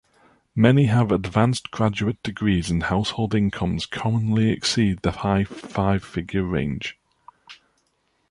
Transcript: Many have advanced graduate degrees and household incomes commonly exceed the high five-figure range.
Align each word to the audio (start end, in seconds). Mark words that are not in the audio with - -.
Many 0.55 0.85
have 0.85 1.11
advanced 1.11 1.69
graduate 1.69 2.23
degrees 2.23 2.71
and 2.71 2.81
household 2.81 3.35
incomes 3.35 3.85
commonly 3.85 4.49
exceed 4.49 5.03
the 5.03 5.11
high 5.11 5.43
five-figure 5.43 6.41
range. 6.43 6.97